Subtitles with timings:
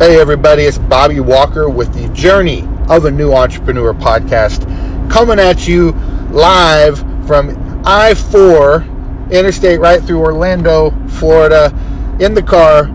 [0.00, 4.62] Hey, everybody, it's Bobby Walker with the Journey of a New Entrepreneur podcast
[5.10, 5.92] coming at you
[6.30, 8.82] live from I 4
[9.30, 11.66] interstate right through Orlando, Florida,
[12.18, 12.90] in the car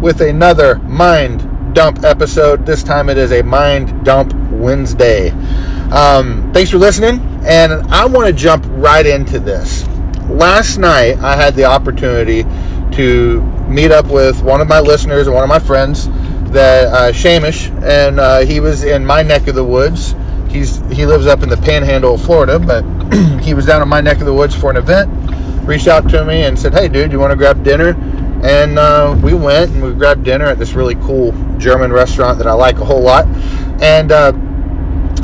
[0.00, 2.64] with another Mind Dump episode.
[2.64, 5.30] This time it is a Mind Dump Wednesday.
[5.30, 9.84] Um, thanks for listening, and I want to jump right into this.
[10.28, 12.44] Last night, I had the opportunity
[12.92, 16.08] to meet up with one of my listeners and one of my friends
[16.52, 20.14] that uh, Shamish, and uh, he was in my neck of the woods.
[20.48, 22.84] He's he lives up in the Panhandle of Florida, but
[23.42, 25.10] he was down in my neck of the woods for an event.
[25.66, 27.94] Reached out to me and said, "Hey, dude, you want to grab dinner?"
[28.42, 32.46] And uh, we went and we grabbed dinner at this really cool German restaurant that
[32.46, 33.26] I like a whole lot.
[33.82, 34.32] And uh,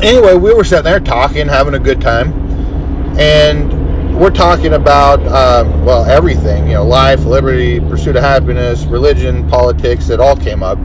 [0.01, 2.33] anyway, we were sitting there talking, having a good time,
[3.17, 3.72] and
[4.13, 10.09] we're talking about um, well everything, you know, life, liberty, pursuit of happiness, religion, politics.
[10.09, 10.77] It all came up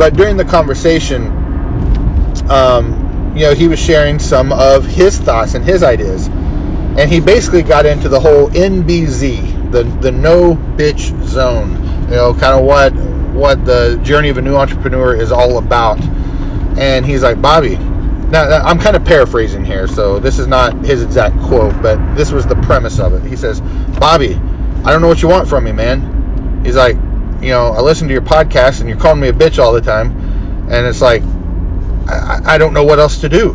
[0.00, 1.26] but during the conversation,
[2.50, 7.20] um, you know, he was sharing some of his thoughts and his ideas, and he
[7.20, 11.72] basically got into the whole NBZ, the the no bitch zone.
[12.04, 12.94] You know, kind of what
[13.34, 16.00] what the journey of a new entrepreneur is all about.
[16.78, 17.76] And he's like, Bobby.
[18.30, 22.14] Now uh, I'm kind of paraphrasing here, so this is not his exact quote, but
[22.14, 23.28] this was the premise of it.
[23.28, 23.60] He says,
[23.98, 26.62] Bobby, I don't know what you want from me, man.
[26.64, 26.94] He's like,
[27.42, 29.80] you know, I listen to your podcast and you're calling me a bitch all the
[29.80, 30.12] time.
[30.70, 31.22] And it's like,
[32.06, 33.52] I, I don't know what else to do.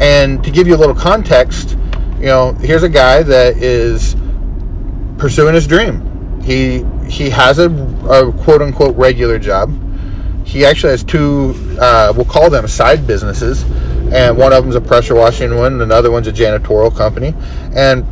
[0.00, 1.76] And to give you a little context,
[2.18, 4.16] you know, here's a guy that is
[5.18, 6.40] pursuing his dream.
[6.42, 9.70] He he has a, a quote unquote regular job.
[10.48, 13.62] He actually has two, uh, we'll call them side businesses,
[14.10, 17.34] and one of them's a pressure washing one, and another one's a janitorial company.
[17.76, 18.06] And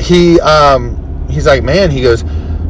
[0.00, 2.24] he um, he's like, man, he goes,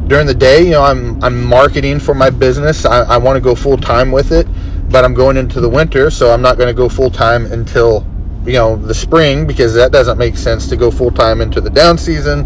[0.05, 2.85] during the day, you know, I'm I'm marketing for my business.
[2.85, 4.45] I, I want to go full time with it,
[4.87, 8.05] but I'm going into the winter, so I'm not going to go full time until
[8.45, 11.71] you know the spring because that doesn't make sense to go full time into the
[11.71, 12.45] down season.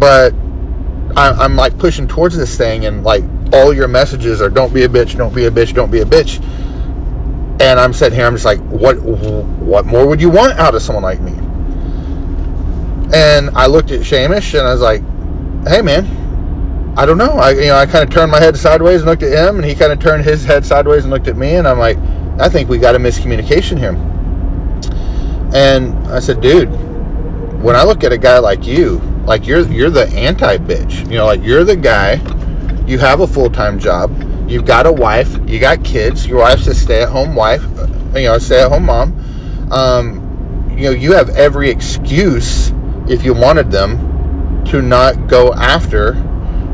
[0.00, 0.34] But
[1.16, 4.84] I, I'm like pushing towards this thing, and like all your messages are "Don't be
[4.84, 6.42] a bitch, don't be a bitch, don't be a bitch."
[7.60, 10.82] And I'm sitting here, I'm just like, what what more would you want out of
[10.82, 11.32] someone like me?
[13.12, 15.02] And I looked at Shamish and I was like,
[15.66, 17.32] hey man, I don't know.
[17.32, 19.64] I you know I kind of turned my head sideways and looked at him, and
[19.64, 21.98] he kind of turned his head sideways and looked at me, and I'm like,
[22.38, 23.96] I think we got a miscommunication here.
[25.52, 26.70] And I said, dude,
[27.62, 31.00] when I look at a guy like you, like you're you're the anti bitch.
[31.10, 32.16] You know, like you're the guy.
[32.86, 34.48] You have a full time job.
[34.48, 35.36] You've got a wife.
[35.46, 36.26] You got kids.
[36.26, 37.62] Your wife's a stay at home wife.
[38.14, 39.70] You know, stay at home mom.
[39.70, 42.72] Um, you know, you have every excuse
[43.08, 46.14] if you wanted them to not go after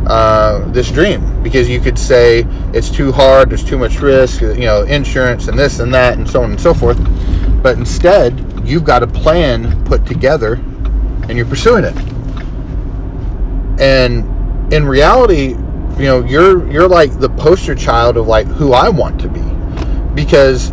[0.06, 4.54] uh, this dream because you could say it's too hard, there's too much risk, you
[4.54, 6.98] know, insurance and this and that and so on and so forth.
[7.62, 11.96] But instead, you've got a plan put together and you're pursuing it.
[13.80, 15.56] And in reality,
[15.98, 19.42] you know, you're you're like the poster child of like who I want to be
[20.14, 20.70] because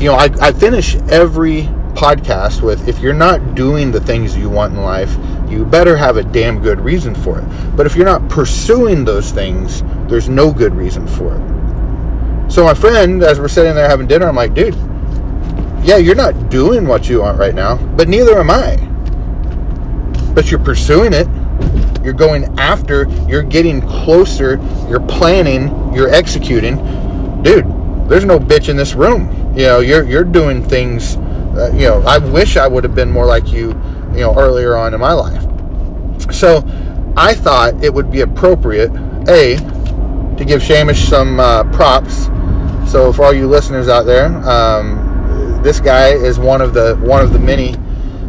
[0.00, 1.62] you know I, I finish every
[1.94, 5.16] podcast with if you're not doing the things you want in life
[5.54, 7.76] you better have a damn good reason for it.
[7.76, 12.50] But if you're not pursuing those things, there's no good reason for it.
[12.50, 14.74] So my friend, as we're sitting there having dinner, I'm like, dude,
[15.84, 18.76] yeah, you're not doing what you want right now, but neither am I.
[20.34, 21.28] But you're pursuing it.
[22.04, 26.76] You're going after, you're getting closer, you're planning, you're executing.
[27.42, 27.64] Dude,
[28.08, 29.54] there's no bitch in this room.
[29.56, 31.16] You know, you're you're doing things
[31.56, 33.68] uh, you know, I wish I would have been more like you
[34.12, 35.42] you know, earlier on in my life.
[36.32, 36.64] So
[37.16, 38.90] I thought it would be appropriate,
[39.28, 39.56] A,
[40.36, 42.24] to give Shamish some uh, props.
[42.90, 47.22] So for all you listeners out there, um, this guy is one of the one
[47.22, 47.76] of the many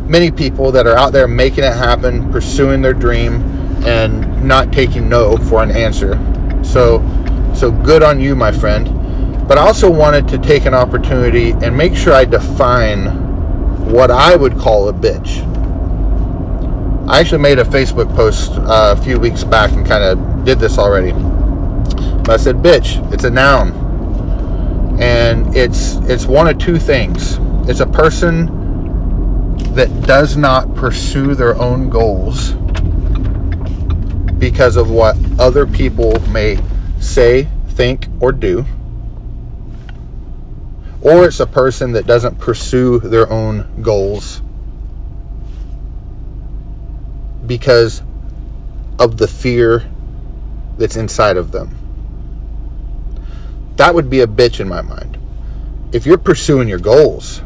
[0.08, 3.42] many people that are out there making it happen, pursuing their dream,
[3.86, 6.14] and not taking no for an answer.
[6.64, 7.04] So
[7.56, 9.48] so good on you, my friend.
[9.48, 13.06] But I also wanted to take an opportunity and make sure I define
[13.92, 15.44] what I would call a bitch.
[17.08, 20.60] I actually made a Facebook post uh, a few weeks back and kind of did
[20.60, 21.12] this already.
[21.12, 27.38] But I said, "Bitch, it's a noun, and it's it's one of two things.
[27.70, 28.64] It's a person
[29.76, 32.56] that does not pursue their own goals
[34.52, 36.60] because of what other people may
[37.00, 38.66] say, think, or do."
[41.02, 44.42] Or it's a person that doesn't pursue their own goals
[47.46, 48.02] because
[49.00, 49.84] of the fear
[50.78, 51.76] that's inside of them.
[53.78, 55.18] that would be a bitch in my mind.
[55.92, 57.42] If you're pursuing your goals,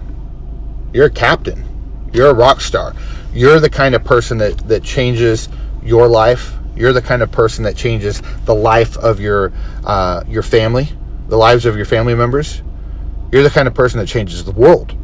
[0.93, 1.65] you're a captain.
[2.13, 2.95] You're a rock star.
[3.33, 5.49] You're the kind of person that, that changes
[5.83, 6.58] your life.
[6.79, 9.51] You're the kind of person that changes the life of your
[9.83, 10.87] uh, your family,
[11.27, 12.61] the lives of your family members.
[13.31, 14.95] You're the kind of person that changes the world.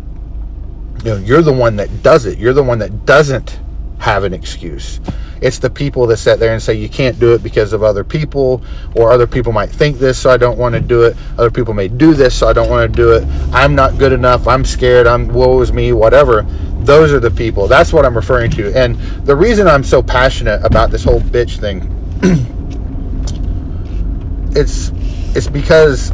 [1.03, 2.39] You know, you're the one that does it.
[2.39, 3.59] You're the one that doesn't
[3.99, 4.99] have an excuse.
[5.41, 8.03] It's the people that sit there and say you can't do it because of other
[8.03, 8.63] people,
[8.95, 11.17] or other people might think this, so I don't want to do it.
[11.37, 13.27] Other people may do this, so I don't want to do it.
[13.53, 14.47] I'm not good enough.
[14.47, 15.07] I'm scared.
[15.07, 15.91] I'm woe is me.
[15.91, 16.45] Whatever.
[16.85, 17.67] Those are the people.
[17.67, 18.73] That's what I'm referring to.
[18.73, 18.95] And
[19.25, 21.91] the reason I'm so passionate about this whole bitch thing,
[24.55, 24.91] it's
[25.35, 26.11] it's because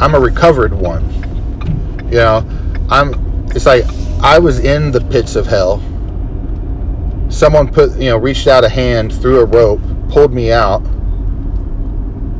[0.00, 2.06] I'm a recovered one.
[2.06, 2.48] You know,
[2.88, 3.50] I'm.
[3.50, 3.84] It's like
[4.22, 5.82] I was in the pits of hell
[7.30, 10.80] someone put you know reached out a hand through a rope pulled me out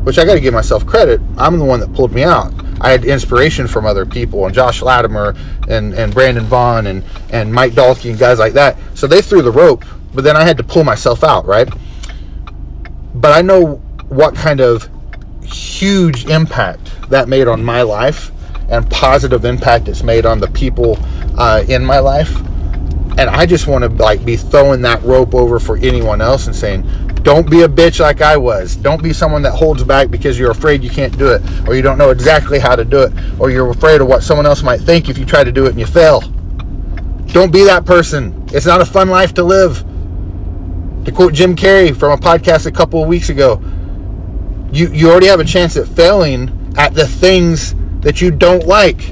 [0.04, 2.90] which i got to give myself credit i'm the one that pulled me out i
[2.90, 5.34] had inspiration from other people and josh latimer
[5.68, 8.76] and, and brandon vaughn and, and mike dalkey and guys like that.
[8.94, 9.84] So they threw the rope
[10.14, 11.68] but then i had to pull myself out right?
[13.14, 13.76] But i know
[14.08, 14.88] what kind of
[15.42, 18.30] huge impact that made on my life
[18.68, 20.98] and positive impact it's made on the people
[21.38, 22.36] uh, in my life.
[22.36, 26.54] And I just want to like be throwing that rope over for anyone else and
[26.54, 28.74] saying, don't be a bitch like I was.
[28.74, 31.82] Don't be someone that holds back because you're afraid you can't do it, or you
[31.82, 34.80] don't know exactly how to do it, or you're afraid of what someone else might
[34.80, 36.22] think if you try to do it and you fail.
[37.26, 38.46] Don't be that person.
[38.54, 39.76] It's not a fun life to live.
[41.04, 43.60] To quote Jim Carrey from a podcast a couple of weeks ago,
[44.72, 49.02] you, you already have a chance at failing at the things that you don't like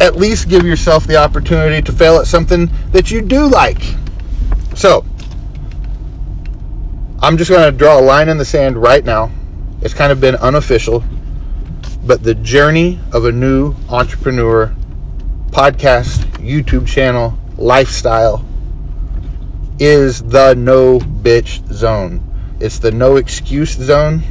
[0.00, 3.80] at least give yourself the opportunity to fail at something that you do like.
[4.74, 5.04] So,
[7.22, 9.30] I'm just going to draw a line in the sand right now.
[9.82, 11.04] It's kind of been unofficial,
[12.04, 14.74] but the journey of a new entrepreneur
[15.50, 18.44] podcast, YouTube channel, lifestyle
[19.78, 22.56] is the no bitch zone.
[22.60, 24.22] It's the no excuse zone.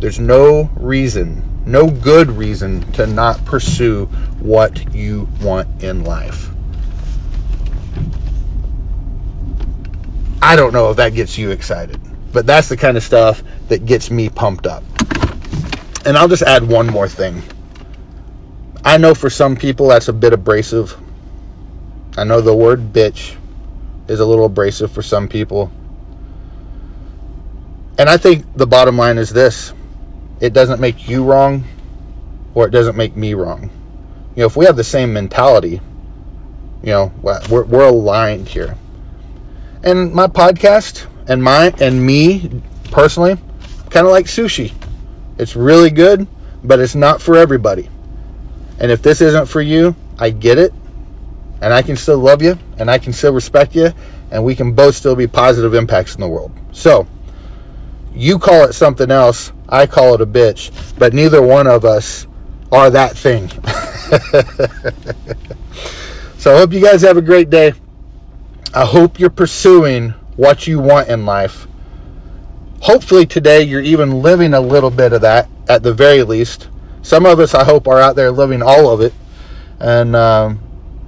[0.00, 4.06] There's no reason no good reason to not pursue
[4.40, 6.50] what you want in life.
[10.42, 12.00] I don't know if that gets you excited,
[12.32, 14.82] but that's the kind of stuff that gets me pumped up.
[16.06, 17.42] And I'll just add one more thing.
[18.84, 20.96] I know for some people that's a bit abrasive.
[22.16, 23.36] I know the word bitch
[24.08, 25.70] is a little abrasive for some people.
[27.98, 29.74] And I think the bottom line is this
[30.40, 31.64] it doesn't make you wrong
[32.54, 33.70] or it doesn't make me wrong.
[34.34, 35.82] You know, if we have the same mentality,
[36.82, 38.76] you know, we're, we're aligned here.
[39.82, 43.36] And my podcast and my and me personally,
[43.88, 44.72] kind of like sushi.
[45.38, 46.26] It's really good,
[46.62, 47.88] but it's not for everybody.
[48.78, 50.74] And if this isn't for you, I get it.
[51.62, 53.92] And I can still love you and I can still respect you
[54.30, 56.52] and we can both still be positive impacts in the world.
[56.72, 57.06] So,
[58.14, 62.26] you call it something else, I call it a bitch, but neither one of us
[62.72, 63.48] are that thing.
[66.38, 67.74] so I hope you guys have a great day.
[68.72, 71.66] I hope you're pursuing what you want in life.
[72.80, 76.68] Hopefully today you're even living a little bit of that at the very least.
[77.02, 79.12] Some of us, I hope, are out there living all of it.
[79.80, 80.60] And um,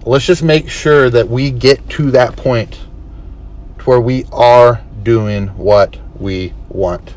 [0.04, 2.72] let's just make sure that we get to that point
[3.78, 7.14] to where we are doing what we want.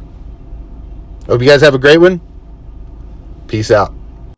[1.26, 2.22] Hope you guys have a great one.
[3.48, 3.94] Peace out.